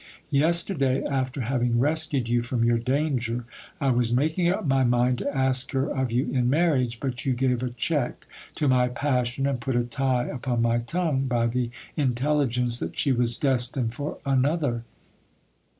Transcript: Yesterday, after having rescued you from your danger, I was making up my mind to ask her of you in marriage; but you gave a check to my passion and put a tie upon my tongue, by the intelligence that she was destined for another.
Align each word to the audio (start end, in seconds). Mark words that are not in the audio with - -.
Yesterday, 0.31 1.03
after 1.03 1.41
having 1.41 1.77
rescued 1.79 2.27
you 2.27 2.41
from 2.41 2.63
your 2.63 2.79
danger, 2.79 3.45
I 3.79 3.91
was 3.91 4.11
making 4.11 4.49
up 4.49 4.65
my 4.65 4.83
mind 4.83 5.19
to 5.19 5.37
ask 5.37 5.73
her 5.73 5.95
of 5.95 6.11
you 6.11 6.25
in 6.31 6.49
marriage; 6.49 6.99
but 6.99 7.23
you 7.23 7.33
gave 7.33 7.61
a 7.61 7.69
check 7.69 8.25
to 8.55 8.67
my 8.67 8.87
passion 8.87 9.45
and 9.45 9.61
put 9.61 9.75
a 9.75 9.83
tie 9.83 10.25
upon 10.25 10.63
my 10.63 10.79
tongue, 10.79 11.27
by 11.27 11.45
the 11.45 11.69
intelligence 11.95 12.79
that 12.79 12.97
she 12.97 13.11
was 13.11 13.37
destined 13.37 13.93
for 13.93 14.17
another. 14.25 14.85